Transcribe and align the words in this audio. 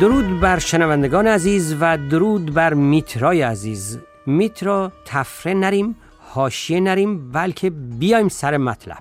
درود 0.00 0.40
بر 0.40 0.58
شنوندگان 0.58 1.26
عزیز 1.26 1.76
و 1.80 1.98
درود 1.98 2.54
بر 2.54 2.74
میترای 2.74 3.42
عزیز. 3.42 3.98
میترا 4.26 4.92
تفره 5.04 5.54
نریم 5.54 5.96
حاشیه 6.18 6.80
نریم 6.80 7.32
بلکه 7.32 7.70
بیایم 7.70 8.28
سر 8.28 8.56
مطلب. 8.56 8.98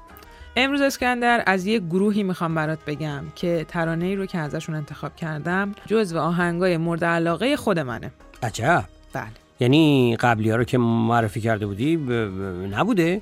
امروز 0.55 0.81
اسکندر 0.81 1.43
از 1.45 1.65
یک 1.65 1.83
گروهی 1.83 2.23
می‌خوام 2.23 2.55
برات 2.55 2.79
بگم 2.87 3.23
که 3.35 3.65
ترانه 3.67 4.05
ای 4.05 4.15
رو 4.15 4.25
که 4.25 4.37
ازشون 4.37 4.75
انتخاب 4.75 5.15
کردم 5.15 5.71
جزو 5.85 6.19
آهنگای 6.19 6.77
مورد 6.77 7.03
علاقه 7.03 7.57
خود 7.57 7.79
منه. 7.79 8.11
عجب. 8.43 8.83
بله. 9.13 9.44
یعنی 9.59 10.15
قبلی 10.19 10.49
ها 10.49 10.55
رو 10.55 10.63
که 10.63 10.77
معرفی 10.77 11.41
کرده 11.41 11.67
بودی 11.67 11.97
ب- 11.97 12.09
ب- 12.11 12.73
نبوده؟ 12.75 13.19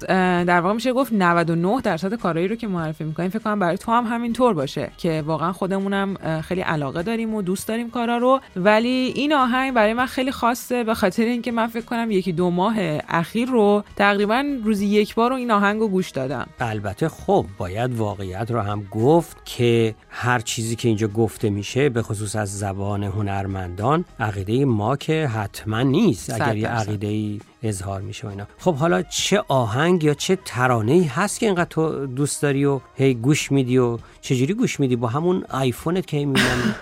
در 0.47 0.61
واقع 0.61 0.73
میشه 0.75 0.93
گفت 0.93 1.13
99 1.13 1.81
درصد 1.81 2.13
کارهایی 2.15 2.47
رو 2.47 2.55
که 2.55 2.67
معرفی 2.67 3.03
می‌کنیم. 3.03 3.29
فکر 3.29 3.39
کنم 3.39 3.59
برای 3.59 3.77
تو 3.77 3.91
هم 3.91 4.05
همینطور 4.05 4.53
باشه 4.53 4.91
که 4.97 5.23
واقعا 5.25 5.51
خودمونم 5.53 6.41
خیلی 6.41 6.61
علاقه 6.61 7.03
داریم 7.03 7.33
و 7.33 7.41
دوست 7.41 7.67
داریم 7.67 7.89
کارا 7.89 8.17
رو. 8.17 8.39
ولی 8.55 9.13
این 9.15 9.33
آهنگ 9.33 9.73
برای 9.73 9.93
من 9.93 10.05
خیلی 10.05 10.31
خاصه 10.31 10.83
به 10.83 10.93
خاطر 10.93 11.23
اینکه 11.23 11.51
من 11.51 11.67
فکر 11.67 11.85
کنم 11.85 12.11
یکی 12.11 12.31
دو 12.31 12.49
ماه 12.49 12.75
اخیر 13.09 13.47
رو 13.49 13.83
تقریبا 13.95 14.43
روزی 14.63 14.85
یک 14.85 15.15
بار 15.15 15.29
رو 15.29 15.35
این 15.35 15.51
آهنگ 15.51 15.79
رو 15.79 15.87
گوش 15.87 16.09
دادم. 16.09 16.47
البته 16.59 17.09
خب 17.09 17.45
باید 17.57 17.95
واقعیت 17.95 18.51
رو 18.51 18.61
هم 18.61 18.83
گفت 18.91 19.37
که 19.45 19.95
هر 20.09 20.39
چیزی 20.39 20.75
که 20.75 20.87
اینجا 20.87 21.07
گفته 21.07 21.49
میشه 21.49 21.89
به 21.89 22.01
خصوص 22.01 22.35
از 22.35 22.59
زبان 22.59 23.03
هنرمندان 23.03 24.05
عقیده 24.19 24.65
ما 24.65 24.95
که 24.95 25.27
حتما 25.27 25.81
نیست. 25.81 26.22
صد 26.23 26.41
اگر 26.41 26.57
یه. 26.57 26.67
عقیده 26.67 27.07
ای 27.07 27.39
اظهار 27.63 28.01
میشه 28.01 28.27
و 28.27 28.29
اینا. 28.29 28.47
خب 28.57 28.75
حالا 28.75 29.01
چه 29.01 29.43
آهنگ 29.47 30.03
یا 30.03 30.13
چه 30.13 30.37
ترانه 30.45 30.91
ای 30.91 31.03
هست 31.03 31.39
که 31.39 31.45
اینقدر 31.45 31.69
تو 31.69 32.05
دوست 32.05 32.41
داری 32.41 32.65
و 32.65 32.79
هی 32.95 33.13
گوش 33.13 33.51
میدی 33.51 33.77
و 33.77 33.97
چجوری 34.21 34.53
گوش 34.53 34.79
میدی؟ 34.79 34.95
با 34.95 35.07
همون 35.07 35.43
آیفونت 35.49 36.05
که 36.05 36.17
می‌بینم. 36.17 36.75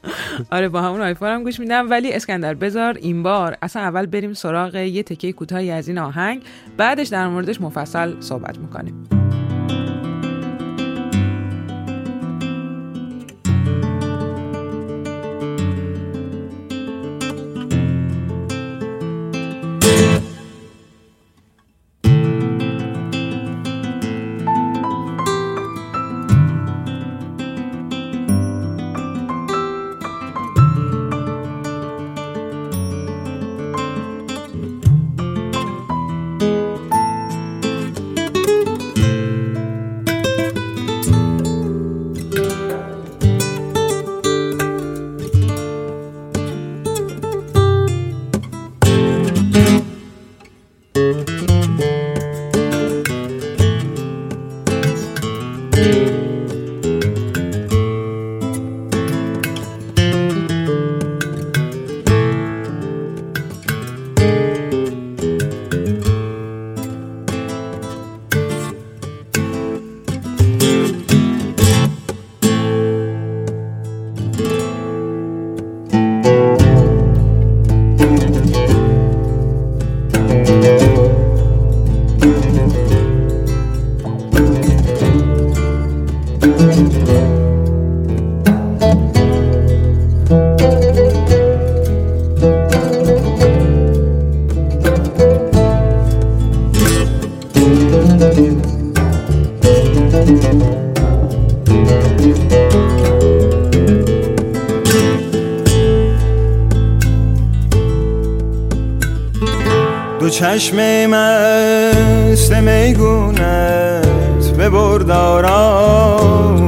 آره 0.50 0.68
با 0.68 0.82
همون 0.82 1.00
آیفون 1.00 1.28
هم 1.28 1.42
گوش 1.44 1.60
میدم. 1.60 1.90
ولی 1.90 2.12
اسکندر 2.12 2.54
بذار 2.54 2.94
این 2.94 3.22
بار 3.22 3.56
اصلا 3.62 3.82
اول 3.82 4.06
بریم 4.06 4.34
سراغ 4.34 4.74
یه 4.74 5.02
تکه 5.02 5.32
کوتاهی 5.32 5.70
از 5.70 5.88
این 5.88 5.98
آهنگ 5.98 6.42
بعدش 6.76 7.08
در 7.08 7.28
موردش 7.28 7.60
مفصل 7.60 8.20
صحبت 8.20 8.58
می‌کنیم. 8.58 9.08
چشم 110.68 111.06
مست 111.06 112.52
میگونت 112.52 114.06
به 114.56 114.68
بردارام 114.70 115.96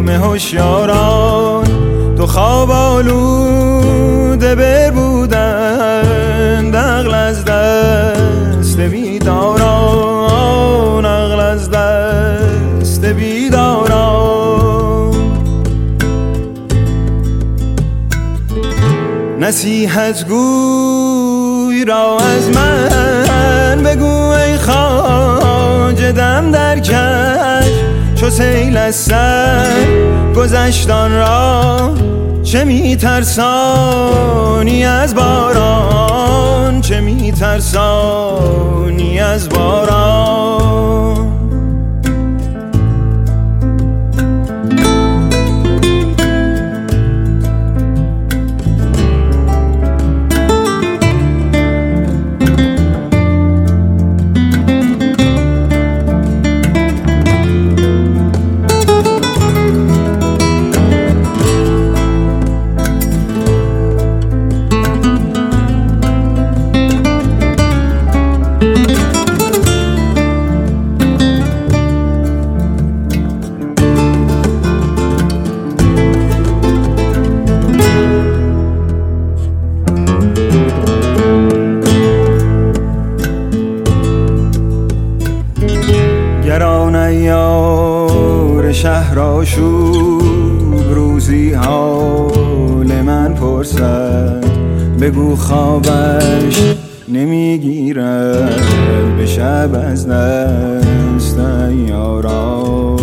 هوشیاران. 0.09 1.65
دو 2.15 2.27
خواب 2.27 2.71
آلوده 2.71 4.55
بر 4.55 4.91
بودن 4.91 6.75
عقل 6.75 7.15
از 7.15 7.45
دست 7.45 8.81
بیداران 8.81 9.35
عقل 11.05 11.41
از 11.41 11.71
دست 11.71 13.05
بیداران. 13.05 14.31
نصیحت 19.41 20.29
گوی 20.29 21.85
را 21.85 22.19
از 22.19 22.49
من 22.49 23.00
در 26.75 26.81
کش 26.81 27.71
چو 28.15 28.31
سیل 28.31 28.77
از 28.77 28.95
سر 28.95 29.87
گذشتان 30.37 31.13
را 31.13 31.95
چه 32.43 32.65
میترسانی 32.65 33.65
از 34.85 35.15
باران؟ 35.15 36.81
چه 36.81 37.01
میترسانی 37.01 38.01
از 39.21 39.49
باران؟ 39.49 41.29
شهر 89.11 89.19
آشوب 89.19 90.93
روزی 90.95 91.53
حال 91.53 93.03
من 93.03 93.35
پرسد. 93.35 94.45
بگو 95.01 95.37
خوابش 95.37 96.75
نمی‌گیرد. 97.09 98.61
به 99.19 99.27
شب 99.27 99.71
از 99.75 100.09
دست 100.09 101.39
یارا. 101.89 102.97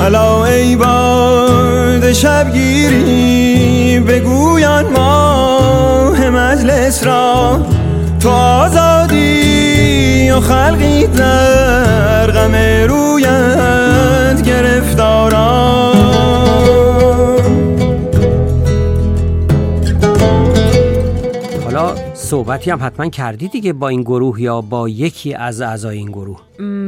الا 0.00 0.44
ای 0.44 0.76
باد 0.76 2.12
شبگیری 2.12 4.00
بگویان 4.00 4.84
ماه 4.92 5.07
را 6.88 7.66
تو 8.20 8.30
آزادی 8.30 10.30
و 10.30 10.40
خلقی 10.40 11.06
در 11.06 12.30
غم 12.30 12.54
رویت 12.88 14.42
گرفتاران 14.42 15.96
حالا 21.64 21.94
صحبتی 22.14 22.70
هم 22.70 22.78
حتما 22.82 23.08
کردی 23.08 23.48
دیگه 23.48 23.72
با 23.72 23.88
این 23.88 24.02
گروه 24.02 24.42
یا 24.42 24.60
با 24.60 24.88
یکی 24.88 25.34
از 25.34 25.60
اعضای 25.60 25.98
این 25.98 26.08
گروه؟ 26.08 26.40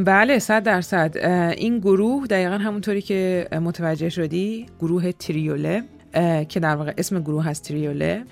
بله 0.04 0.38
صد 0.38 0.62
درصد. 0.62 1.16
این 1.56 1.78
گروه 1.78 2.26
دقیقا 2.26 2.58
همونطوری 2.58 3.02
که 3.02 3.48
متوجه 3.62 4.08
شدی 4.08 4.66
گروه 4.80 5.12
تریوله. 5.12 5.82
که 6.48 6.60
در 6.60 6.76
واقع 6.76 6.92
اسم 6.98 7.20
گروه 7.20 7.44
هست 7.44 7.68
تریوله. 7.68 8.22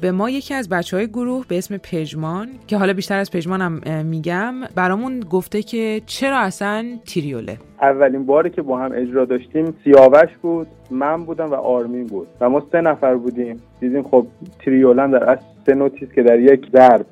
به 0.00 0.12
ما 0.12 0.30
یکی 0.30 0.54
از 0.54 0.68
بچه 0.68 0.96
های 0.96 1.06
گروه 1.06 1.44
به 1.48 1.58
اسم 1.58 1.76
پژمان 1.76 2.48
که 2.66 2.76
حالا 2.76 2.92
بیشتر 2.92 3.18
از 3.18 3.30
پژمان 3.30 3.60
هم 3.60 3.80
اه، 3.86 4.02
میگم 4.02 4.54
برامون 4.74 5.20
گفته 5.20 5.62
که 5.62 6.02
چرا 6.06 6.38
اصلا 6.38 6.86
تریوله؟ 7.06 7.58
اولین 7.82 8.26
باری 8.26 8.50
که 8.50 8.62
با 8.62 8.78
هم 8.78 8.92
اجرا 8.94 9.24
داشتیم 9.24 9.74
سیاوش 9.84 10.30
بود 10.42 10.66
من 10.90 11.24
بودم 11.24 11.50
و 11.50 11.54
آرمین 11.54 12.06
بود. 12.06 12.28
و 12.40 12.48
ما 12.48 12.62
سه 12.72 12.80
نفر 12.80 13.14
بودیم. 13.14 13.62
دیدیم 13.80 14.02
خب 14.02 14.26
تریولن 14.64 15.10
در 15.10 15.30
اصل 15.30 15.55
سه 15.66 15.74
نوتیست 15.74 16.14
که 16.14 16.22
در 16.22 16.38
یک 16.38 16.66
ضرب 16.72 17.06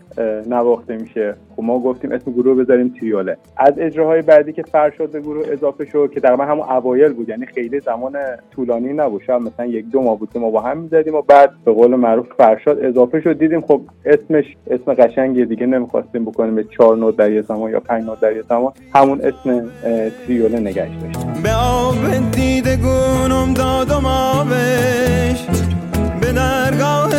نواخته 0.47 0.97
میشه. 0.97 1.35
خب 1.57 1.63
ما 1.63 1.79
گفتیم 1.79 2.13
اسم 2.13 2.33
گروه 2.33 2.65
بذاریم 2.65 2.95
تریوله 3.01 3.37
از 3.57 3.75
اجراهای 3.79 4.23
بعدی 4.23 4.53
که 4.53 4.63
فرشاد 4.63 5.11
به 5.11 5.21
گروه 5.21 5.47
اضافه 5.53 5.85
شد 5.85 6.11
که 6.15 6.21
تقریبا 6.21 6.45
همون 6.45 6.69
اوایل 6.69 7.13
بود. 7.13 7.29
یعنی 7.29 7.47
خیلی 7.47 7.81
زمان 7.81 8.17
طولانی 8.55 8.93
نبود. 8.93 9.31
مثلا 9.31 9.67
یک 9.67 9.91
دو 9.91 10.03
ماه 10.03 10.19
بود 10.19 10.33
که 10.33 10.39
ما 10.39 10.51
با 10.51 10.61
هم 10.61 10.79
می‌زدیم 10.79 11.15
و 11.15 11.23
بعد 11.23 11.51
به 11.65 11.73
قول 11.73 11.95
معروف 11.95 12.27
فرشاد 12.39 12.85
اضافه 12.85 13.21
شد. 13.21 13.39
دیدیم 13.39 13.61
خب 13.61 13.81
اسمش 14.05 14.57
اسم 14.71 14.95
قشنگیه 14.95 15.45
دیگه 15.45 15.67
نمی‌خواستیم 15.67 16.25
بکنیم 16.25 16.55
به 16.55 16.65
چهار 16.65 16.97
نوت 16.97 17.17
در 17.17 17.33
یه 17.33 17.43
زمان 17.43 17.71
یا 17.71 17.81
پنج 17.81 18.05
نوت 18.05 18.21
در 18.21 18.37
یه 18.37 18.43
زمان. 18.43 18.73
همون 18.95 19.21
اسم 19.21 19.71
تریوله 20.27 20.61
نگهش 20.61 20.97
داشتیم. 21.03 21.43
به 21.43 21.51
آب 21.53 22.31
دیده 22.33 22.77
دادم 23.57 24.07
آبش 24.07 25.47
به 26.21 26.33
درگاه 26.33 27.14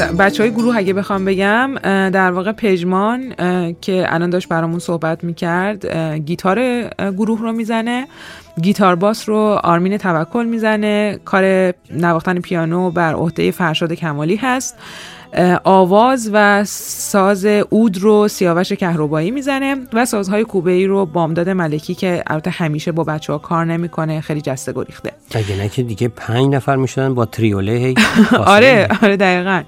از 0.00 0.16
بچه 0.16 0.42
های 0.42 0.52
گروه 0.52 0.76
اگه 0.76 0.92
بخوام 0.92 1.24
بگم 1.24 1.74
در 2.10 2.30
واقع 2.30 2.52
پژمان 2.52 3.34
که 3.80 4.04
الان 4.08 4.30
داشت 4.30 4.48
برامون 4.48 4.78
صحبت 4.78 5.24
می‌کرد 5.24 5.86
گیتار 6.16 6.88
گروه 6.98 7.40
رو 7.40 7.52
می‌زنه 7.52 8.06
گیتار 8.62 8.94
باس 8.94 9.28
رو 9.28 9.36
آرمین 9.62 9.96
توکل 9.96 10.46
می‌زنه 10.46 11.18
کار 11.24 11.74
نواختن 11.90 12.40
پیانو 12.40 12.90
بر 12.90 13.14
عهده 13.14 13.50
فرشاد 13.50 13.92
کمالی 13.92 14.36
هست. 14.36 14.76
آواز 15.64 16.30
و 16.32 16.64
ساز 16.64 17.44
اود 17.70 17.98
رو 17.98 18.28
سیاوش 18.28 18.72
کهربایی 18.72 19.30
می‌زنه 19.30 19.76
و 19.92 20.04
سازهای 20.04 20.44
کوبه 20.44 20.72
ای 20.72 20.86
رو 20.86 21.06
بامداد 21.06 21.48
ملکی 21.48 21.94
که 21.94 22.22
البته 22.26 22.50
همیشه 22.50 22.92
با 22.92 23.04
بچه 23.04 23.32
ها 23.32 23.38
کار 23.38 23.64
نمی‌کنه 23.64 24.20
خیلی 24.20 24.40
جسته 24.40 24.72
گریخته. 24.72 25.12
اگه 25.34 25.56
نه 25.56 25.68
که 25.68 25.82
دیگه 25.82 26.08
پنج 26.08 26.54
نفر 26.54 26.76
می‌شدن 26.76 27.14
با 27.14 27.26
تریوله 27.26 27.94
آره 28.46 28.88
آره 29.02 29.16
دقیقا. 29.16 29.62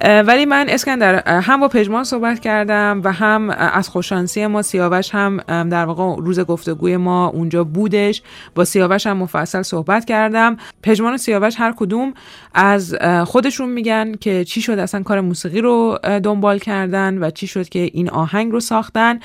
ولی 0.00 0.44
من 0.44 0.66
اسکندر 0.68 1.28
هم 1.40 1.60
با 1.60 1.68
پژمان 1.68 2.04
صحبت 2.04 2.40
کردم 2.40 3.00
و 3.04 3.12
هم 3.12 3.50
از 3.50 3.88
خوششانسی 3.88 4.46
ما 4.46 4.62
سیاوش 4.62 5.14
هم 5.14 5.36
در 5.68 5.84
واقع 5.84 6.22
روز 6.22 6.40
گفتگوی 6.40 6.96
ما 6.96 7.26
اونجا 7.26 7.64
بودش. 7.64 8.22
با 8.54 8.64
سیاوش 8.64 9.06
هم 9.06 9.16
مفصل 9.16 9.62
صحبت 9.62 10.04
کردم. 10.04 10.56
پژمان 10.82 11.14
و 11.14 11.16
سیاوش 11.16 11.54
هر 11.58 11.72
کدوم 11.76 12.14
از 12.54 12.96
خودشون 13.24 13.68
میگن 13.68 14.14
که 14.14 14.44
چی 14.44 14.60
شد 14.60 14.78
اصلا 14.78 15.02
کار 15.02 15.20
موسیقی 15.20 15.60
رو 15.60 15.98
دنبال 16.22 16.58
کردن 16.58 17.18
و 17.18 17.30
چی 17.30 17.46
شد 17.46 17.68
که 17.68 17.78
این 17.92 18.10
آهنگ 18.10 18.52
رو 18.52 18.60
ساختن. 18.60 19.18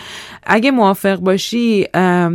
اگه 0.43 0.71
موافق 0.71 1.15
باشی 1.15 1.87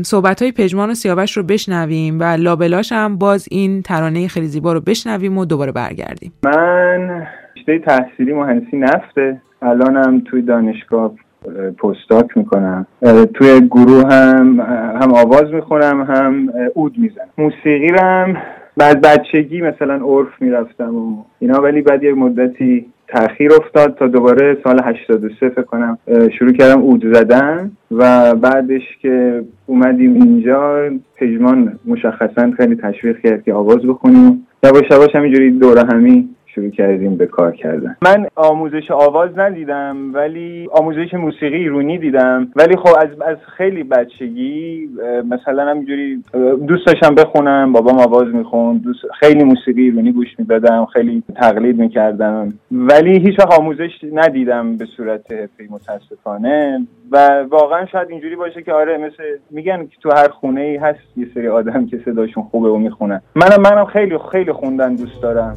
صحبت 0.03 0.43
های 0.43 0.53
پژمان 0.53 0.91
و 0.91 0.95
سیاوش 0.95 1.37
رو 1.37 1.43
بشنویم 1.43 2.21
و 2.21 2.23
لابلاش 2.25 2.93
هم 2.93 3.19
باز 3.19 3.49
این 3.51 3.83
ترانه 3.83 4.29
خیلی 4.29 4.47
زیبا 4.47 4.73
رو 4.73 4.81
بشنویم 4.81 5.39
و 5.39 5.45
دوباره 5.45 5.73
برگردیم. 5.73 6.33
من 6.43 7.27
رشته 7.69 7.79
تحصیلی 7.79 8.33
مهندسی 8.33 8.77
نفته. 8.77 9.41
الانم 9.63 10.21
توی 10.21 10.43
دانشگاه 10.43 11.03
اه، 11.05 11.71
پستاک 11.71 12.37
می‌کنم. 12.37 12.87
توی 13.35 13.61
گروه 13.61 14.13
هم 14.13 14.61
هم 15.03 15.15
آواز 15.15 15.53
می‌خونم 15.53 16.03
هم 16.03 16.53
اود 16.75 16.99
می‌زنم. 16.99 17.29
موسیقی 17.39 17.91
هم 18.01 18.37
بعد 18.77 19.01
بچگی 19.01 19.61
مثلا 19.61 19.95
عرف 19.95 20.43
می‌رفتم 20.43 20.95
و 20.97 21.25
اینا 21.39 21.61
ولی 21.61 21.83
بعد 21.83 22.05
یک 22.05 22.17
مدتی 22.17 22.87
تاخیر 23.09 23.53
افتاد 23.53 23.95
تا 23.95 24.07
دوباره 24.07 24.59
سال 24.65 24.81
83 24.85 25.49
فکر 25.49 25.63
کنم 25.63 25.99
شروع 26.39 26.53
کردم 26.53 26.81
اود 26.83 27.15
زدن 27.15 27.71
و 27.91 28.35
بعدش 28.35 28.99
که 29.03 29.45
اومدیم 29.67 30.15
اینجا 30.15 30.91
پژمان 31.17 31.79
مشخصا 31.87 32.51
خیلی 32.57 32.77
تشویق 32.77 33.19
کرد 33.21 33.43
که 33.43 33.55
آواز 33.55 33.79
بخونیم. 33.79 34.47
یواش 34.63 34.91
یواش 34.91 35.17
همینجوری 35.17 35.51
دوره 35.51 35.83
همی 35.93 36.29
شروع 36.59 36.71
کردیم 36.71 37.17
به 37.17 37.27
کار 37.27 37.53
کردن. 37.53 37.97
من 38.03 38.27
آموزش 38.37 38.91
آواز 38.91 39.39
ندیدم 39.39 40.15
ولی 40.15 40.69
آموزش 40.73 41.15
موسیقی 41.15 41.57
ایرونی 41.57 41.99
دیدم. 41.99 42.49
ولی 42.57 42.77
خب 42.77 42.97
از 42.99 43.09
از 43.27 43.37
خیلی 43.57 43.83
بچگی 43.83 44.89
مثلا 45.31 45.71
همینجوری 45.71 46.23
اه، 46.35 46.55
دوست 46.55 46.87
داشتم 46.87 47.15
بخونم 47.15 47.73
بابام 47.73 47.99
آواز 47.99 48.35
می‌خوند 48.35 48.83
دوست 48.83 49.01
خیلی 49.21 49.45
موسیقی 49.45 49.83
ایرونی 49.83 50.13
گوش 50.13 50.29
می‌دادم 50.39 50.87
خیلی 50.93 51.23
تقلید 51.37 51.79
می‌کردم. 51.79 52.53
ولی 52.73 53.19
هیچ 53.19 53.41
آموزش 53.41 53.91
ندیدم 54.13 54.77
به 54.77 54.85
صورت 54.97 55.33
حرفه‌ای 55.33 55.69
متاسفانه. 55.71 56.87
و 57.13 57.45
واقعا 57.51 57.87
شاید 57.87 58.11
اینجوری 58.11 58.37
باشه 58.37 58.63
که 58.63 58.73
آره 58.73 58.99
مثل 58.99 59.23
میگن 59.51 59.87
که 59.87 59.97
تو 60.03 60.11
هر 60.11 60.29
خونه 60.29 60.61
ای 60.61 60.77
هست 60.77 60.99
یه 61.17 61.27
سری 61.35 61.49
آدم 61.49 61.87
که 61.87 62.01
صداشون 62.05 62.43
خوبه 62.43 62.69
و 62.69 62.77
می‌خونن. 62.77 63.21
منم 63.35 63.63
منم 63.63 63.85
خیلی 63.85 64.19
خیلی 64.33 64.53
خوندن 64.53 64.95
دوست 64.95 65.23
دارم. 65.23 65.57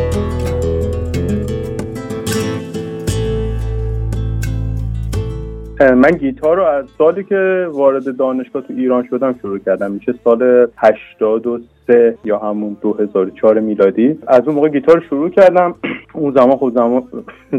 من 5.81 6.11
گیتار 6.11 6.57
رو 6.57 6.63
از 6.63 6.85
سالی 6.97 7.23
که 7.23 7.67
وارد 7.71 8.17
دانشگاه 8.17 8.61
تو 8.61 8.73
ایران 8.77 9.07
شدم 9.09 9.35
شروع 9.41 9.59
کردم. 9.59 9.91
میشه 9.91 10.13
سال 10.23 10.67
83 10.77 12.17
یا 12.23 12.37
همون 12.37 12.77
2004 12.81 13.59
میلادی. 13.59 14.19
از 14.27 14.41
اون 14.45 14.55
موقع 14.55 14.69
گیتار 14.69 14.95
رو 14.95 15.01
شروع 15.09 15.29
کردم. 15.29 15.75
اون 16.13 16.33
زمان 16.33 16.55
خود 16.55 16.73
زمان 16.73 17.03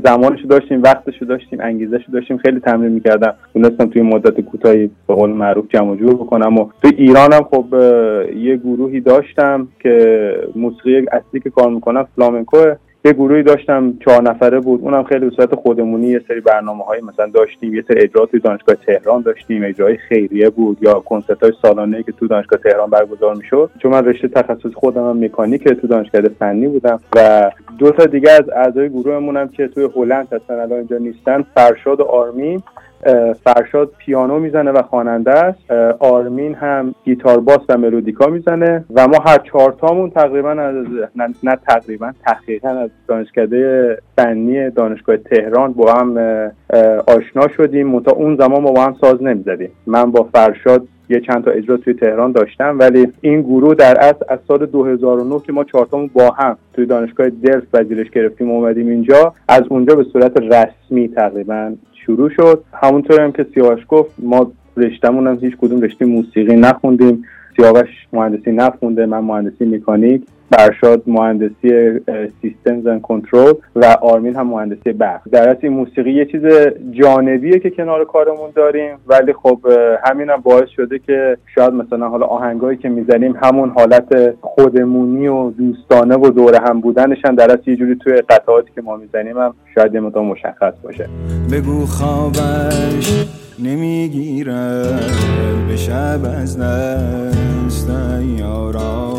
زمانشو 0.05 0.47
داشتیم 0.47 0.83
وقتشو 0.83 1.25
داشتیم 1.25 1.59
انگیزشو 1.63 2.13
داشتیم. 2.13 2.37
خیلی 2.37 2.61
تمرین 2.61 2.93
می‌کردم. 2.93 3.35
تونستم 3.53 3.87
توی 3.87 4.03
مدت 4.03 4.41
کوتاهی 4.41 4.91
به 5.07 5.15
قول 5.15 5.31
معروف 5.31 5.65
جمع 5.69 5.97
جور 5.97 6.15
بکنم 6.15 6.59
و 6.59 6.69
تو 6.83 6.91
ایرانم 6.97 7.43
خب 7.51 7.67
یه 8.37 8.57
گروهی 8.57 9.01
داشتم 9.01 9.69
که 9.81 10.37
موسیقی 10.57 11.07
اصلی 11.13 11.41
که 11.41 11.51
کار 11.51 11.71
می‌کنم 11.71 12.07
فلامنکوه. 12.17 12.77
یه 13.05 13.13
گروهی 13.13 13.43
داشتم 13.43 13.99
چهار 14.05 14.23
نفره 14.23 14.61
بود. 14.61 14.81
اونم 14.81 15.03
خیلی 15.03 15.31
به 15.31 15.37
صورت 15.37 15.55
خودمونی 15.55 16.09
یه 16.09 16.23
سری 16.29 16.41
برنامه 16.41 16.85
های 16.85 17.01
مثلا 17.01 17.27
داشتیم 17.27 17.75
یه 17.75 17.85
سری 17.89 18.01
اجرا 18.01 18.27
توی 18.27 18.41
دانشگاه 18.41 18.75
تهران 18.75 19.23
داشتیم 19.23 19.65
اجرای 19.65 19.97
خیریه 19.97 20.51
بود 20.51 20.79
یا 20.81 20.95
کنسرت 20.95 21.43
های 21.43 21.53
سالانه 21.63 22.03
که 22.03 22.13
تو 22.13 22.27
دانشگاه 22.27 22.59
تهران 22.59 22.91
برگزار 22.91 23.35
می‌شد. 23.35 23.71
چون 23.79 23.91
من 23.91 24.05
رشته 24.05 24.29
تخصص 24.29 24.73
خودم 24.75 25.09
هم 25.09 25.25
مکانیک 25.25 25.69
تو 25.69 25.87
دانشگاه 25.87 26.23
فنی 26.23 26.69
بودم 26.69 27.01
و 27.17 27.51
دو 27.79 27.91
تا 27.91 28.07
دیگه 28.07 28.31
از 28.31 28.49
اعضای 28.49 28.89
گروهمونم 28.89 29.49
که 29.49 29.69
توی 29.69 29.89
هلند 29.97 30.29
هستن 30.33 30.55
الان 30.55 30.79
اینجا 30.79 30.99
نیستن 30.99 31.45
فرشاد 31.55 32.01
و 32.01 32.05
آرمین. 32.05 32.63
فرشاد 33.45 33.91
پیانو 33.99 34.39
می‌زنه 34.39 34.71
و 34.71 34.83
خواننده 34.83 35.31
است. 35.31 35.71
آرمین 35.99 36.55
هم 36.55 36.95
گیتار 37.05 37.41
باس 37.41 37.61
و 37.69 37.79
ملودیکا 37.79 38.27
می‌زنه 38.27 38.85
و 38.95 39.09
ما 39.09 39.19
هر 39.27 39.39
چهارتامون 39.39 40.11
تقریبا 40.11 40.51
از 40.51 40.87
نه, 41.17 41.35
نه 41.43 41.59
تقریبا 41.69 42.13
تحقیقا 42.27 42.69
از 42.69 42.91
دانشکده 43.09 43.99
فنی 44.17 44.71
دانشگاه 44.71 45.17
تهران 45.17 45.73
با 45.73 45.93
هم 45.93 46.19
آشنا 47.07 47.49
شدیم. 47.57 48.01
تا 48.01 48.13
اون 48.13 48.37
زمان 48.37 48.63
ما 48.63 48.73
با 48.73 48.85
هم 48.85 48.97
ساز 49.01 49.23
نمی‌زدیم. 49.23 49.71
من 49.87 50.11
با 50.11 50.29
فرشاد 50.35 50.83
یه 51.09 51.21
چند 51.21 51.45
تا 51.45 51.51
اجرا 51.51 51.77
توی 51.77 51.95
تهران 51.95 52.33
داشتم 52.33 52.79
ولی 52.79 53.13
این 53.21 53.43
گروه 53.43 53.75
در 53.75 53.97
اصل 54.01 54.25
از 54.29 54.39
سال 54.49 54.67
2009 54.67 55.41
که 55.47 55.53
ما 55.53 55.65
چهارتامون 55.65 56.11
با 56.15 56.31
هم 56.31 56.57
توی 56.75 56.87
دانشگاه 56.87 57.31
دلف 57.31 57.65
وزیرش 57.73 58.11
گرفتیم 58.11 58.51
اومدیم 58.51 58.89
اینجا 58.89 59.35
از 59.49 59.63
اونجا 59.69 59.95
به 59.95 60.05
صورت 60.05 60.37
رسمی 60.37 61.09
تقریبا 61.09 61.73
شروع 62.07 62.31
شد. 62.31 62.65
همونطور 62.83 63.21
هم 63.21 63.33
که 63.33 63.47
سیاوش 63.55 63.81
گفت 63.89 64.15
ما 64.19 64.53
رشتمون 64.77 65.27
هم 65.27 65.39
هیچ 65.41 65.57
کدوم 65.57 65.81
رشته 65.81 66.05
موسیقی 66.05 66.57
نخوندیم. 66.57 67.25
سیاوش 67.57 67.89
مهندسی 68.13 68.53
نخونده 68.53 69.07
من 69.07 69.19
مهندسی 69.19 69.65
مکانیک. 69.65 70.23
برشاد 70.59 71.03
مهندسی 71.07 72.01
سیستمز 72.43 72.87
اند 72.87 73.03
کنترل 73.03 73.55
و 73.77 73.85
آرمین 73.85 74.37
هم 74.37 74.47
مهندسی 74.47 74.93
برق. 74.93 75.21
در 75.33 75.49
اصل 75.49 75.59
این 75.63 75.73
موسیقی 75.73 76.13
یه 76.13 76.25
چیز 76.25 76.43
جانبیه 76.91 77.59
که 77.59 77.71
کنار 77.71 78.05
کارمون 78.05 78.51
داریم 78.57 78.97
ولی 79.07 79.33
خب 79.33 79.59
همین 80.05 80.31
هم 80.31 80.41
باعث 80.41 80.69
شده 80.69 80.99
که 80.99 81.37
شاید 81.55 81.73
مثلا 81.73 82.09
حالا 82.09 82.27
آهنگایی 82.27 82.79
که 82.79 82.89
می‌زنیم 82.89 83.35
همون 83.43 83.71
حالت 83.71 84.35
خودمونی 84.41 85.27
و 85.29 85.51
دوستانه 85.51 86.17
و 86.17 86.31
دور 86.31 86.63
هم 86.65 86.81
بودنش 86.81 87.19
هم 87.25 87.35
در 87.35 87.51
اصل 87.53 87.71
یه 87.71 87.77
جوری 87.77 87.95
توی 87.95 88.13
قطعاتی 88.13 88.71
که 88.75 88.83
ما 88.83 88.97
می‌زنیم 88.97 89.39
هم 89.39 89.55
شاید 89.75 89.95
یه 89.95 90.01
مشخص 90.01 90.75
باشه. 90.83 91.09
بگو 91.53 91.87
خوابش 91.87 93.27
نمی‌گیره 93.59 94.83
به 95.69 95.77
شب 95.77 96.21
از 96.43 96.59
دست 96.59 97.91
یارا 98.39 99.13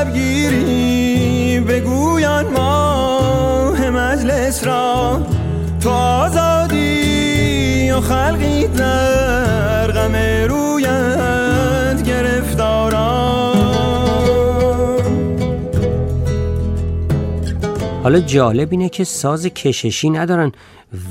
شبگیری 0.00 1.60
بگویان 1.60 2.52
ماه 2.52 3.90
مجلس 3.90 4.66
را 4.66 5.20
تو 5.80 5.90
آزادی 5.90 7.90
و 7.90 8.00
خلقی 8.00 8.66
در 8.66 9.86
غم 9.86 10.14
رویت 10.48 12.02
گرفتاران. 12.02 13.56
حالا 18.02 18.20
جالب 18.20 18.68
اینه 18.70 18.88
که 18.88 19.04
ساز 19.04 19.46
کششی 19.46 20.10
ندارن. 20.10 20.52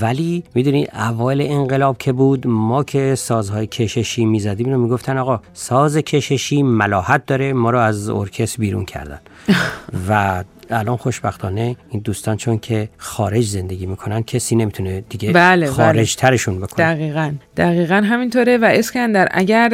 ولی 0.01 0.43
می‌دونی 0.55 0.87
اوایل 0.93 1.41
انقلاب 1.41 1.97
که 1.97 2.11
بود 2.11 2.47
ما 2.47 2.83
که 2.83 3.15
سازهای 3.15 3.67
کششی 3.67 4.25
می‌زدیم 4.25 4.69
رو 4.69 4.81
می‌گفتن 4.81 5.17
آقا 5.17 5.41
ساز 5.53 5.97
کششی 5.97 6.63
ملاحت 6.63 7.25
داره 7.25 7.53
ما 7.53 7.69
رو 7.69 7.79
از 7.79 8.09
ارکست 8.09 8.59
بیرون 8.59 8.85
کردن. 8.85 9.19
و 10.09 10.43
الان 10.71 10.97
خوشبختانه 10.97 11.75
این 11.89 12.01
دوستان 12.01 12.37
چون 12.37 12.59
که 12.59 12.89
خارج 12.97 13.45
زندگی 13.45 13.85
می‌کنن 13.85 14.23
کسی 14.23 14.55
نمی‌تونه 14.55 15.01
دیگه 15.01 15.31
بله, 15.31 15.65
بله. 15.65 15.75
خارج 15.75 16.15
ترشون 16.15 16.59
بکنه. 16.59 16.85
دقیقا 16.85 17.33
دقیقا 17.57 17.95
همینطوره. 17.95 18.57
و 18.57 18.65
اسکندر 18.65 19.27
اگر 19.31 19.69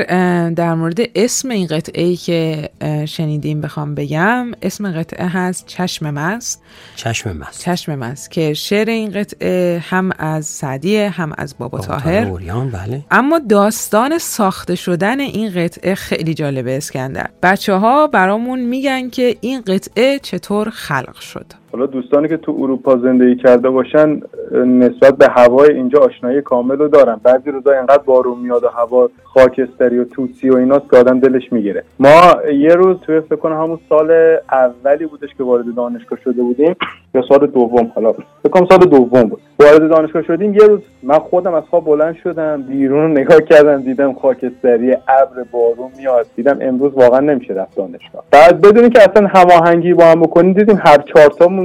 در 0.56 0.74
مورد 0.74 1.00
اسم 1.16 1.50
این 1.50 1.68
قطعه 1.68 2.04
ای 2.04 2.16
که 2.16 2.70
شنیدیم 3.08 3.62
بخوام 3.62 3.96
بگم 3.96 4.52
اسم 4.62 4.92
قطعه 4.92 5.28
هست 5.28 5.66
چشم 5.68 6.10
مست. 6.12 6.62
چشم 6.96 7.38
مست. 7.38 7.62
چشم 7.62 7.96
مست 7.96 8.32
که 8.32 8.54
شعر 8.54 8.90
این 8.90 9.12
قطعه 9.12 9.80
هم 9.96 10.12
از 10.20 10.46
سعدیه 10.46 11.10
هم 11.10 11.34
از 11.38 11.56
بابا, 11.58 11.78
بابا 11.78 11.88
تاهر 11.88 12.26
بله. 12.26 13.04
اما 13.12 13.40
داستان 13.40 14.18
ساخته 14.18 14.76
شدن 14.76 15.20
این 15.20 15.54
قطعه 15.54 15.96
خیلی 15.96 16.34
جالبه 16.34 16.78
اسکندر. 16.78 17.30
بچه 17.44 17.74
ها 17.74 18.08
برامون 18.08 18.60
میگن 18.60 19.10
که 19.10 19.38
این 19.42 19.62
قطعه 19.62 20.20
چطور 20.20 20.70
خلق 20.70 21.20
شد. 21.20 21.46
حالا 21.76 21.86
دوستانی 21.86 22.28
که 22.28 22.38
تو 22.38 22.58
اروپا 22.60 22.98
زندگی 22.98 23.36
کرده 23.36 23.70
باشن 23.70 24.22
نسبت 24.66 25.18
به 25.18 25.28
هوای 25.32 25.74
اینجا 25.74 26.00
آشنایی 26.00 26.42
کامل 26.42 26.78
رو 26.78 26.88
دارن. 26.88 27.20
بعضی 27.24 27.52
روزا 27.52 27.72
اینقدر 27.72 28.04
بارون 28.06 28.40
میاد 28.40 28.64
و 28.64 28.68
هوا 28.68 29.10
خاکستری 29.24 30.00
و 30.00 30.04
توسی 30.04 30.50
و 30.50 30.56
ایناست 30.56 30.92
که 30.92 30.98
آدم 30.98 31.20
دلش 31.20 31.54
می‌گیره. 31.54 31.84
ما 32.00 32.36
یه 32.52 32.76
روز 32.76 32.98
توی 33.06 33.22
فکر 33.22 33.36
کنم 33.36 33.62
همون 33.62 33.80
سال 33.90 34.38
اولی 34.52 35.06
بودش 35.06 35.30
که 35.38 35.44
وارد 35.44 35.76
دانشگاه 35.76 36.20
شده 36.24 36.42
بودیم 36.42 36.76
یا 37.16 37.22
سال 37.30 37.48
دوم. 37.48 37.92
حالا 37.96 38.12
فکر 38.14 38.50
کنم 38.52 38.68
سال 38.70 38.80
دوم 38.80 39.24
بود. 39.24 39.42
وارد 39.60 39.90
دانشگاه 39.90 40.22
شدیم 40.22 40.54
یه 40.54 40.68
روز 40.68 40.80
من 41.04 41.20
خودم 41.20 41.54
از 41.54 41.64
خواب 41.70 41.86
بلند 41.86 42.16
شدم 42.24 42.62
بیرون 42.62 43.02
رو 43.02 43.08
نگاه 43.08 43.42
کردم 43.42 43.82
دیدم 43.82 44.14
خاکستری 44.14 44.94
ابر 44.94 45.44
بارون 45.52 45.92
میاد. 45.98 46.26
دیدم 46.36 46.58
امروز 46.62 46.94
واقعا 46.94 47.20
نمیشه 47.20 47.54
رفت 47.54 47.78
دانشگاه. 47.78 48.24
بعد 48.32 48.62
بدونی 48.62 48.90
که 48.90 49.00
اصلا 49.02 49.28
هماهنگی 49.28 49.94
با 49.94 50.06
هم 50.06 50.22
بکنیم 50.22 50.54
دیدیم 50.54 50.80
هر 50.86 50.98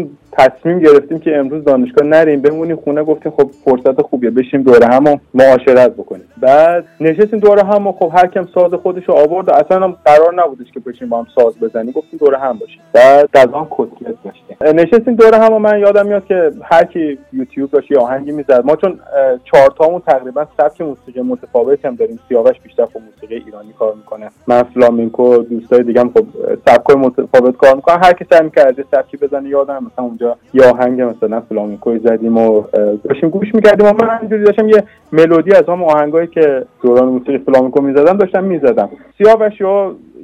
چهارتامون 0.05 0.19
تصمیم 0.33 0.79
گرفتیم 0.79 1.19
که 1.19 1.37
امروز 1.37 1.65
دانشگاه 1.65 2.09
نریم 2.09 2.41
بمونیم 2.41 2.77
خونه 2.77 3.05
گفتیم 3.05 3.33
خب 3.33 3.51
فرصت 3.65 4.03
خوبیه 4.03 4.31
بشیم 4.31 4.63
دوره 4.63 4.87
هم 4.87 5.21
معاشرت 5.35 5.95
بکنیم. 5.95 6.25
بعد 6.41 6.85
نشستیم 7.01 7.39
دوره 7.39 7.63
هم 7.63 7.87
و 7.87 7.93
خب 7.93 8.13
هر 8.15 8.27
کم 8.27 8.49
ساز 8.55 8.75
خودش 8.75 9.05
رو 9.09 9.15
آورد 9.15 9.49
و 9.49 9.53
اصلا 9.53 9.85
هم 9.85 9.97
قرار 10.05 10.35
نبودش 10.35 10.67
که 10.75 10.81
بشیم 10.81 11.09
با 11.09 11.19
هم 11.19 11.27
ساز 11.35 11.59
بزنیم. 11.61 11.93
گفتیم 11.93 12.19
دوره 12.19 12.39
هم 12.39 12.59
باشیم. 12.59 12.81
بعد 12.93 13.31
غذا 13.35 13.67
کتلت 13.71 14.15
داشتیم. 14.25 14.81
نشستیم 14.81 15.15
دوره 15.15 15.39
هم 15.39 15.53
و 15.53 15.59
من 15.59 15.79
یادم 15.79 16.07
میاد 16.07 16.25
که 16.25 16.51
هر 16.63 16.85
کی 16.85 17.19
یوتیوب 17.33 17.71
داشت 17.71 17.91
یه 17.91 17.99
آهنگی 17.99 18.33
می‌زد. 18.33 18.65
ما 18.65 18.77
چون 18.77 19.01
چهار 19.45 20.01
تقریبا 20.07 20.47
سبک 20.57 20.81
موسیقی 20.81 21.21
متفاوت 21.21 21.85
هم 21.85 21.95
داریم. 21.95 22.19
سیاوش 22.29 22.61
بیشتر 22.61 22.85
خب 22.85 23.01
موسیقی 23.01 23.35
ایرانی 23.47 23.73
کار 23.79 23.95
می‌کنه. 23.95 24.31
من 24.47 24.63
فلامینکو 24.63 25.37
دوستای 25.37 25.83
دیگه 25.83 26.01
هم 26.01 26.11
خب 26.11 26.25
سبکای 26.67 26.97
متفاوت 26.97 27.57
کار 27.57 27.75
می‌کنن. 27.75 27.99
هر 28.05 28.13
کی 28.13 28.27
سعی 28.31 28.45
می‌کرد 28.45 28.85
سبکی 28.91 29.17
بزنه 29.17 29.49
یادم 29.49 29.91
مثلا 29.93 30.05
اونجا 30.05 30.37
یا 30.55 30.71
آهنگ 30.71 31.03
مثلا 31.03 31.41
فلامینکوی 31.41 31.99
زدیم 31.99 32.39
و 32.39 32.63
داشتیم 33.05 33.29
گوش 33.29 33.55
می‌کردیم 33.55 33.87
و 33.87 33.93
من 33.93 34.09
همینجوری 34.09 34.45
داشتم 34.45 34.69
یه 34.69 34.85
ملودی 35.13 35.53
از 35.55 35.65
هم 35.69 35.85
آهنگایی 35.85 36.27
که 36.31 36.65
دوران 36.83 37.09
موسیقی 37.09 37.39
فلامینکو 37.39 37.83
می‌زدم 37.83 38.17
داشتم 38.17 38.45
می‌زدم. 38.45 38.89
سیاوش 39.19 39.61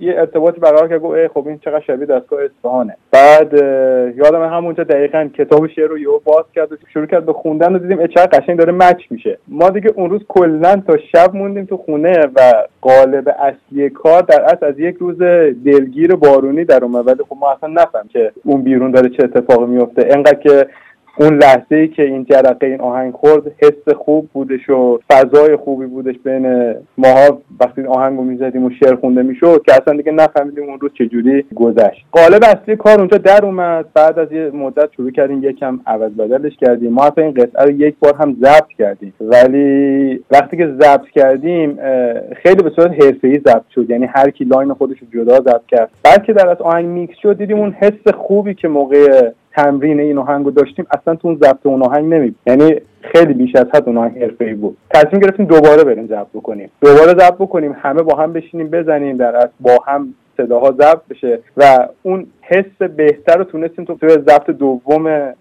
یه 0.01 0.15
ارتباطی 0.19 0.61
برقرار 0.61 0.89
کرد 0.89 1.01
گفت 1.01 1.27
خب 1.27 1.49
این 1.49 1.59
چقدر 1.59 1.85
شبیه 1.85 2.07
دستگاه 2.07 2.41
اصفهانه. 2.43 2.97
بعد 3.11 3.53
یادم 4.17 4.45
همونجا 4.45 4.85
دقیقا 4.85 5.29
کتاب 5.39 5.67
شعر 5.67 5.89
رو 5.89 5.99
یهو 5.99 6.19
باز 6.25 6.45
کرد 6.55 6.73
و 6.73 6.77
شروع 6.93 7.07
کرد 7.07 7.27
به 7.27 7.33
خوندن 7.33 7.75
و 7.75 7.79
دیدیم 7.79 8.07
چقدر 8.07 8.39
قشنگ 8.39 8.59
داره 8.59 8.73
مچ 8.73 9.03
میشه. 9.11 9.39
ما 9.49 9.71
دیگه 9.71 9.93
اون 9.97 10.11
روز 10.11 10.21
کلا 10.29 10.83
تا 10.87 10.97
شب 11.13 11.35
موندیم 11.35 11.65
تو 11.65 11.77
خونه 11.77 12.27
و 12.37 12.53
قالب 12.81 13.35
اصلی 13.39 13.91
کار 13.91 14.23
در 14.23 14.43
اصل 14.43 14.67
از 14.67 14.79
یک 14.79 14.97
روز 14.97 15.19
دلگیر 15.65 16.15
بارونی 16.15 16.65
در 16.65 16.85
اومد. 16.85 17.07
ولی 17.07 17.19
خب 17.29 17.37
ما 17.41 17.53
اصلا 17.53 17.69
نفهم 17.69 18.09
که 18.09 18.33
اون 18.45 18.63
بیرون 18.63 18.91
داره 18.91 19.09
چه 19.09 19.25
اتفاقی 19.25 19.67
میفته 19.67 20.09
انقدر 20.11 20.39
که 20.39 20.67
اون 21.19 21.39
لحظه 21.39 21.77
ای 21.77 21.89
که 21.89 22.03
این 22.03 22.25
جرقه 22.25 22.67
این 22.67 22.81
آهنگ 22.81 23.13
خورد 23.13 23.43
حس 23.59 23.95
خوب 23.95 24.29
بودش 24.33 24.71
و 24.71 24.99
فضای 25.11 25.57
خوبی 25.57 25.87
بودش 25.87 26.15
بین 26.25 26.75
ماها. 26.99 27.39
وقتی 27.61 27.81
این 27.81 27.87
آهنگ 27.87 28.19
رو 28.19 28.25
می‌زدیم 28.25 28.65
و 28.65 28.71
شعر 28.71 28.95
خونده 28.95 29.23
می‌شد 29.23 29.63
که 29.67 29.73
اصلا 29.75 29.97
دیگه 29.97 30.13
نفهمیدیم 30.13 30.65
اون 30.65 30.81
روز 30.81 30.91
چجوری 30.99 31.45
گذشت. 31.55 32.07
قالب 32.13 32.43
اصلی 32.45 32.77
کار 32.77 32.99
اونجا 32.99 33.19
در 33.19 33.45
اومد. 33.45 33.87
بعد 33.95 34.19
از 34.19 34.33
یه 34.33 34.51
مدت 34.51 34.89
شروع 34.97 35.11
کردیم 35.11 35.45
یکم 35.45 35.81
عوض 35.87 36.13
بدلش 36.13 36.57
کردیم. 36.57 36.93
ما 36.93 37.05
اصلا 37.05 37.25
این 37.25 37.35
قطعه 37.35 37.65
رو 37.65 37.71
یک 37.71 37.95
بار 38.01 38.15
هم 38.15 38.37
ضبط 38.41 38.69
کردیم. 38.79 39.15
ولی 39.21 40.21
وقتی 40.31 40.57
که 40.57 40.67
ضبط 40.67 41.09
کردیم 41.15 41.79
خیلی 42.37 42.63
به 42.63 42.71
صورت 42.77 42.91
حرفه‌ای 42.91 43.39
ضبط 43.39 43.69
شد. 43.75 43.91
یعنی 43.91 44.07
هر 44.07 44.31
کی 44.31 44.45
line 44.45 44.73
خودش 44.73 44.97
رو 44.99 45.07
جدا 45.23 45.35
ضبط 45.41 45.67
کرد. 45.69 45.91
بعد 46.05 46.25
که 46.25 46.33
در 46.33 46.49
از 46.49 46.61
آهنگ 46.61 46.87
میکس 46.87 47.17
شد 47.23 47.39
دیدیم 47.39 47.59
اون 47.59 47.71
حس 47.71 48.15
خوبی 48.15 48.55
که 48.55 48.69
موقع 48.69 49.31
تمرین 49.57 50.01
این 50.01 50.19
آهنگ 50.19 50.45
رو 50.45 50.51
داشتیم 50.51 50.87
اصلا 50.91 51.15
تو 51.15 51.29
اون 51.29 51.37
ضبط 51.37 51.67
اون 51.67 51.83
آهنگ 51.83 52.15
نمی 52.15 52.35
یعنی 52.47 52.75
خیلی 53.01 53.35
بیش 53.35 53.57
از 53.57 53.67
حد 53.75 53.87
اون 53.87 53.99
آهنگ 53.99 54.23
حرفه‌ای 54.23 54.55
بود. 54.55 54.77
تصمیم 54.91 55.21
گرفتیم 55.21 55.47
دوباره 55.47 55.85
بریم 55.85 56.07
ضبط 56.07 56.29
بکنیم. 56.35 56.71
دوباره 56.81 57.11
ضبط 57.13 57.35
بکنیم 57.35 57.77
همه 57.79 58.03
با 58.03 58.17
هم 58.17 58.33
بشینیم 58.33 58.69
بزنیم 58.69 59.17
در 59.17 59.37
از 59.37 59.49
با 59.61 59.79
هم 59.87 60.15
صداها 60.37 60.71
ضبط 60.73 61.01
بشه 61.11 61.39
و 61.57 61.89
اون 62.03 62.27
حس 62.41 62.89
بهتر 62.97 63.37
رو 63.37 63.45
تونستیم 63.45 63.85
تو 63.85 63.95
توی 63.95 64.11
ضبط 64.11 64.51
دوم 64.51 65.35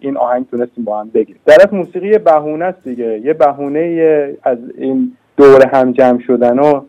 این 0.00 0.16
آهنگ 0.16 0.46
تونستیم 0.50 0.84
با 0.84 1.00
هم 1.00 1.10
بگیریم. 1.14 1.40
در 1.46 1.56
موسیقی 1.72 2.08
یه 2.08 2.18
بهونه 2.18 2.64
است 2.64 2.84
دیگه. 2.84 3.20
یه 3.24 3.32
بهونه 3.32 4.34
از 4.42 4.58
این 4.78 5.12
دور 5.36 5.66
هم 5.66 5.92
جمع 5.92 6.20
شدن 6.26 6.58
و 6.58 6.80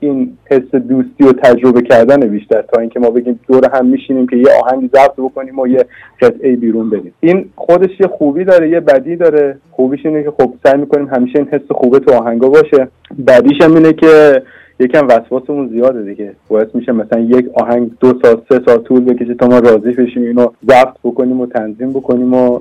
این 0.00 0.36
حس 0.50 0.74
دوستی 0.74 1.24
و 1.24 1.32
تجربه 1.32 1.82
کردن 1.82 2.20
بیشتر 2.28 2.62
تا 2.62 2.80
اینکه 2.80 3.00
ما 3.00 3.10
بگیم 3.10 3.40
دور 3.48 3.70
هم 3.72 3.86
میشینیم 3.86 4.26
که 4.26 4.36
یه 4.36 4.46
آهنگ 4.64 4.90
ضبط 4.92 5.14
بکنیم 5.18 5.58
و 5.58 5.66
یه 5.66 5.84
قطعه 6.20 6.56
بیرون 6.56 6.90
بدیم. 6.90 7.12
این 7.20 7.44
خودش 7.56 7.90
یه 8.00 8.06
خوبی 8.06 8.44
داره 8.44 8.70
یه 8.70 8.80
بدی 8.80 9.16
داره. 9.16 9.58
خوبیش 9.70 10.06
اینه 10.06 10.22
که 10.22 10.30
خب 10.30 10.52
سعی 10.64 10.80
می‌کنیم 10.80 11.08
همیشه 11.08 11.38
این 11.38 11.48
حس 11.48 11.72
خوبه 11.72 11.98
تو 11.98 12.12
آهنگا 12.12 12.48
باشه. 12.48 12.88
بدیش 13.26 13.62
هم 13.62 13.74
اینه 13.74 13.92
که 13.92 14.42
یکم 14.80 15.08
وسواسمون 15.08 15.68
زیاده 15.68 16.02
دیگه. 16.02 16.32
باعث 16.48 16.68
میشه 16.74 16.92
مثلا 16.92 17.20
یک 17.20 17.48
آهنگ 17.54 17.90
دو 18.00 18.12
سال 18.22 18.42
سه 18.48 18.60
سال 18.66 18.78
طول 18.78 19.04
بکشه 19.04 19.34
تا 19.34 19.46
ما 19.46 19.58
راضی 19.58 19.92
بشیم 19.92 20.22
اینو 20.22 20.46
ضبط 20.68 20.94
بکنیم 21.04 21.40
و 21.40 21.46
تنظیم 21.46 21.90
بکنیم 21.90 22.34
و 22.34 22.60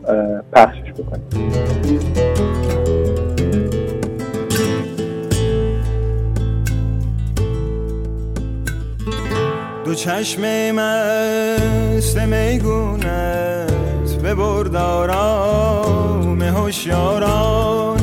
پخشش 0.54 0.94
بکنیم. 0.94 2.59
دو 9.90 9.96
چشم 9.96 10.42
مست 10.72 12.18
میگونت 12.18 14.16
به 14.24 14.36
بردارام 14.36 16.42
هوشیاران. 16.42 17.98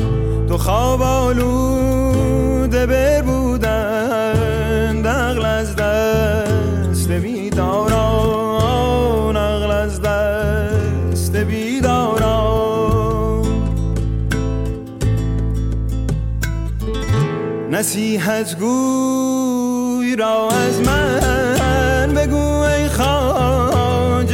دو 0.47 0.57
خواب 0.57 1.01
آلوده 1.01 2.85
ببودن 2.85 4.31
دقل 5.01 5.45
از 5.45 5.75
دست 5.75 7.11
بیداران 7.11 7.77
عقل 9.37 9.71
از 9.71 10.01
دست 10.01 11.35
بیداران. 11.35 12.17
نصیحت 17.71 18.59
گوی 18.59 20.15
را 20.15 20.49
از 20.49 20.81
من 20.81 21.06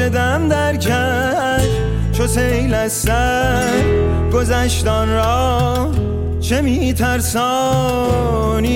دم 0.10 0.50
در 0.50 0.76
کش 0.76 1.68
چو 2.12 2.28
سیل 2.28 2.74
از 2.74 2.92
سر 2.92 3.84
گذشتان 4.34 5.10
را 5.10 5.92
چه 6.40 6.62
میترسانی 6.62 7.62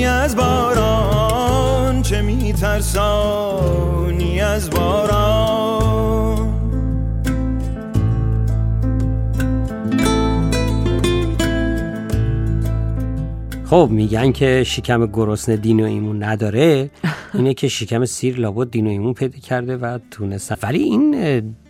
از 0.05 0.36
باران؟ 0.36 2.01
چه 2.01 2.22
میترسانی 2.22 3.62
از 4.41 4.69
باران؟ 4.69 5.67
خب 13.69 13.88
میگن 13.91 14.31
که 14.31 14.63
شکم 14.63 15.05
گرسنه 15.05 15.57
دین 15.57 15.79
و 15.79 15.86
ایمون 15.86 16.24
نداره. 16.24 16.89
اینه 17.38 17.53
که 17.53 17.67
شکم 17.67 18.06
سیر 18.06 18.39
لابد 18.39 18.72
دین 18.72 18.88
و 18.88 18.89
ایمون 18.89 19.13
پیدا 19.13 19.39
کرده 19.39 19.77
و 19.77 20.00
تونستن. 20.12 20.56
ولی 20.63 20.84
این 20.84 21.15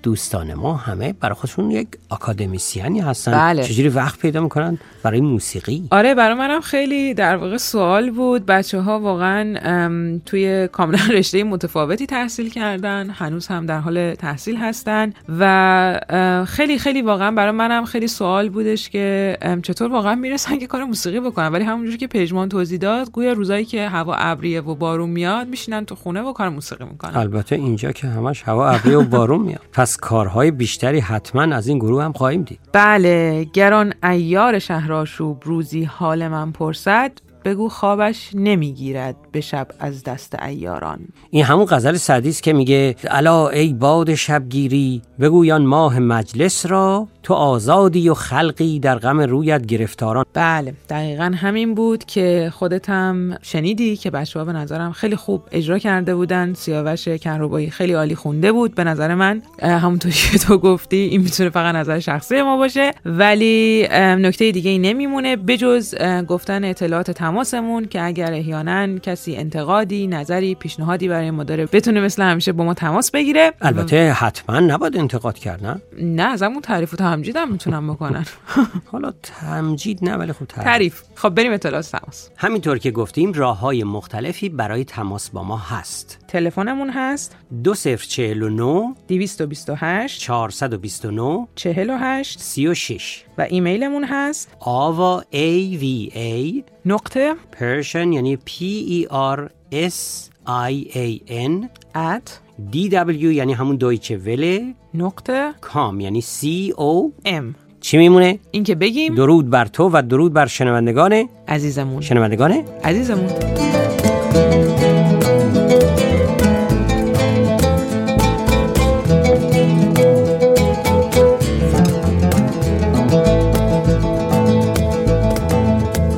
دوستان 0.03 0.53
ما 0.53 0.75
همه 0.75 1.13
برای 1.13 1.35
خودشون 1.35 1.71
یک 1.71 1.87
اکادمیسیانی 2.11 2.99
هستن. 2.99 3.31
بله. 3.31 3.63
چجوری 3.63 3.89
وقت 3.89 4.19
پیدا 4.19 4.41
می‌کنن؟ 4.41 4.77
برای 5.03 5.21
موسیقی. 5.21 5.87
آره 5.91 6.15
برای 6.15 6.33
منم 6.33 6.61
خیلی 6.61 7.13
در 7.13 7.35
واقع 7.35 7.57
سوال 7.57 8.11
بود. 8.11 8.45
بچه 8.45 8.79
ها 8.79 8.99
واقعا 8.99 10.19
توی 10.25 10.67
کاملا 10.67 10.99
رشته 11.17 11.43
متفاوتی 11.43 12.05
تحصیل 12.05 12.49
کردن. 12.49 13.09
هنوز 13.09 13.47
هم 13.47 13.65
در 13.65 13.79
حال 13.79 14.15
تحصیل 14.15 14.55
هستن. 14.55 15.13
و 15.39 16.45
خیلی 16.47 16.79
خیلی 16.79 17.01
واقعا 17.01 17.31
برای 17.31 17.51
منم 17.51 17.85
خیلی 17.85 18.07
سوال 18.07 18.49
بودش 18.49 18.89
که 18.89 19.37
چطور 19.63 19.91
واقعا 19.91 20.15
می‌رسن 20.15 20.57
که 20.57 20.67
کار 20.67 20.83
موسیقی 20.83 21.19
بکنن؟ 21.19 21.47
ولی 21.47 21.63
همونجوری 21.63 21.97
که 21.97 22.07
پژمان 22.07 22.49
توضیح 22.49 22.79
داد 22.79 23.11
گویا 23.11 23.33
روزایی 23.33 23.65
که 23.65 23.89
هوا 23.89 24.15
ابریه 24.15 24.61
و 24.61 24.75
بارون 24.75 25.09
میاد 25.09 25.47
میشینن 25.47 25.85
تو 25.85 25.95
خونه 25.95 26.21
و 26.21 26.33
کار 26.33 26.49
موسیقی 26.49 26.85
می‌کنن. 26.85 27.17
البته 27.17 27.55
اینجا 27.55 27.91
که 27.91 28.07
همش 28.07 28.43
هوا 28.43 28.69
ابریه 28.69 28.97
و 28.97 29.03
بارون 29.03 29.41
میاد. 29.41 29.61
پس 29.87 29.97
کارهای 29.97 30.51
بیشتری 30.51 30.99
حتما 30.99 31.55
از 31.55 31.67
این 31.67 31.77
گروه 31.77 32.03
هم 32.03 32.13
خواهیم 32.13 32.43
دید. 32.43 32.59
بله 32.73 33.43
گران 33.53 33.93
ایار 34.03 34.59
شهرآشوب 34.59 35.41
روزی 35.45 35.83
حال 35.83 36.27
من 36.27 36.51
پرسد 36.51 37.11
بگو 37.45 37.69
خوابش 37.69 38.31
نمی‌گیرد 38.33 39.15
به 39.31 39.41
شب 39.41 39.67
از 39.79 40.03
دست 40.03 40.43
ایاران. 40.43 40.99
این 41.29 41.43
همون 41.43 41.65
غزل 41.65 41.95
سعدی 41.95 42.29
است 42.29 42.43
که 42.43 42.53
میگه 42.53 42.95
الا 43.07 43.49
ای 43.49 43.73
باد 43.73 44.15
شبگیری 44.15 45.01
بگویان 45.19 45.65
ماه 45.65 45.99
مجلس 45.99 46.65
را 46.65 47.07
تو 47.27 47.33
آزادی 47.33 48.09
و 48.09 48.13
خلقی 48.13 48.79
در 48.79 48.95
غم 48.95 49.19
رویت 49.19 49.65
گرفتاران. 49.65 50.25
بله 50.33 50.73
دقیقا 50.89 51.31
همین 51.35 51.75
بود 51.75 52.05
که 52.05 52.51
خودت 52.53 52.89
هم 52.89 53.37
شنیدی 53.41 53.97
که 53.97 54.11
بچه 54.11 54.39
ها 54.39 54.45
به 54.45 54.53
نظرم 54.53 54.91
خیلی 54.91 55.15
خوب 55.15 55.43
اجرا 55.51 55.79
کرده 55.79 56.15
بودن. 56.15 56.53
سیاوش 56.53 57.07
کنروبایی 57.07 57.69
خیلی 57.69 57.93
عالی 57.93 58.15
خونده 58.15 58.51
بود 58.51 58.75
به 58.75 58.83
نظر 58.83 59.15
من. 59.15 59.41
همونطور 59.61 60.11
که 60.11 60.37
تو 60.37 60.57
گفتی 60.57 60.97
این 60.97 61.21
می‌تونه 61.21 61.49
فقط 61.49 61.75
نظر 61.75 61.99
شخصی 61.99 62.41
ما 62.41 62.57
باشه. 62.57 62.91
ولی 63.05 63.87
نکته 63.91 64.51
دیگه 64.51 64.71
ای 64.71 64.79
نمیمونه. 64.79 65.35
بجز 65.35 65.95
گفتن 66.27 66.63
اطلاعات 66.63 67.11
تماسمون 67.11 67.85
که 67.85 68.05
اگر 68.05 68.33
احیانا 68.33 68.97
کسی 68.97 69.35
انتقادی 69.35 70.07
نظری 70.07 70.55
پیشنهادی 70.55 71.07
برای 71.07 71.31
ما 71.31 71.43
داره 71.43 71.65
بتونه 71.65 72.01
مثل 72.01 72.23
همیشه 72.23 72.51
با 72.51 72.63
ما 72.63 72.73
تماس 72.73 73.11
بگیره. 73.11 73.51
البته 73.61 74.11
حتما 74.11 74.59
نباید 74.59 74.97
انتقاد 74.97 75.37
کرد 75.37 75.65
نه؟ 75.65 75.81
نه 76.01 76.23
ازمون 76.23 76.61
تعریف 76.61 76.93
و 76.93 76.97
تمجید 77.17 77.35
هم 77.35 77.51
می‌تونم 77.51 77.93
بکنن. 77.93 78.25
حالا 78.91 79.13
تمجید 79.23 80.03
نه 80.03 80.15
ولی 80.15 80.33
خب 80.33 80.45
تعریف, 80.45 80.63
تعریف. 80.63 81.03
خب 81.15 81.29
بریم 81.29 81.53
اطلاعات 81.53 81.91
تماس. 81.91 82.29
همینطور 82.37 82.77
که 82.77 82.91
گفتیم 82.91 83.33
راه 83.33 83.59
های 83.59 83.83
مختلفی 83.83 84.49
برای 84.49 84.83
تماس 84.83 85.29
با 85.29 85.43
ما 85.43 85.57
هست. 85.57 86.19
تلفنمون 86.27 86.89
هست. 86.89 87.35
2049 87.63 88.95
228 89.07 90.21
429 90.21 91.47
48 91.55 92.39
36 92.39 93.23
و 93.37 93.41
ایمیلمون 93.41 94.03
هست. 94.03 94.55
آوا 94.59 95.23
ای 95.29 95.77
وی 95.77 96.11
ای 96.13 96.63
نقطه 96.85 97.35
پرشن 97.51 98.13
یعنی 98.13 98.37
P 98.37 98.51
E 98.89 99.11
R 99.11 99.49
S 99.73 100.29
I 100.47 100.95
A 100.95 101.29
N 101.29 101.67
at 101.95 102.46
D 102.57 102.75
W 102.91 103.23
یعنی 103.23 103.53
همون 103.53 103.75
دویچه 103.75 104.17
وله. 104.17 104.73
نقطه. 104.93 105.53
کام 105.61 105.99
یعنی 105.99 106.21
C 106.21 106.45
O. 106.71 107.25
M. 107.25 107.43
چی 107.81 107.97
میمونه؟ 107.97 108.39
این 108.51 108.63
که 108.63 108.75
بگیم. 108.75 109.15
درود 109.15 109.49
بر 109.49 109.65
تو 109.65 109.89
و 109.93 110.03
درود 110.09 110.33
بر 110.33 110.45
شنوندگان 110.45 111.29
عزیزمون. 111.47 112.01
شنوندگان 112.01 112.63
عزیزمون. 112.83 113.29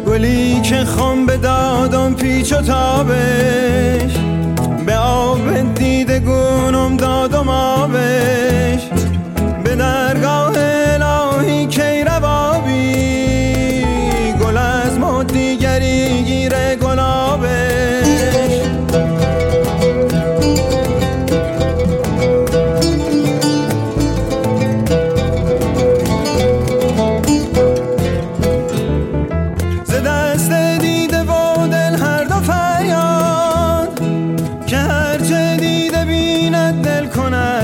گلی 0.08 0.62
که 0.62 0.86
دادم 1.89 2.13
پیچ 2.13 2.54
و 2.54 2.62
تابش. 2.62 4.13
به 4.86 4.97
آب 4.97 5.73
دیده 5.75 6.19
گونم 6.19 6.97
دادم 6.97 7.49
آبش 7.49 8.49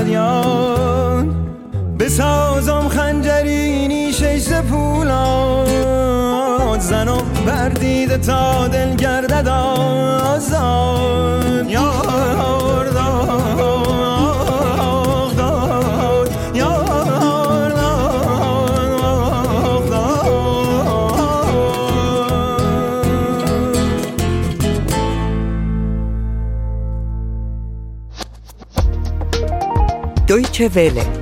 کند 0.06 0.12
یاد 0.12 1.26
بسازم 1.98 2.88
خنجری 2.88 3.88
نیشش 3.88 4.38
ز 4.38 4.52
پولاد 4.52 5.66
زنم 6.80 7.22
بر 7.46 7.68
دیده 7.68 8.18
تا 8.18 8.68
دل 8.68 8.96
گردد 8.96 9.48
آزاد. 9.48 10.96
یار 11.70 12.75
առջևել 30.56 30.98
է։ 31.02 31.15